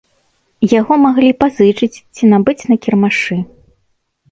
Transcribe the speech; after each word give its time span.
Яго 0.79 0.93
маглі 1.03 1.29
пазычыць 1.43 2.01
ці 2.15 2.23
набыць 2.33 2.59
на 2.73 2.81
кірмашы. 2.87 3.41